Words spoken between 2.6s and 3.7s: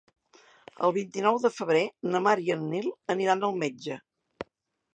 Nil aniran al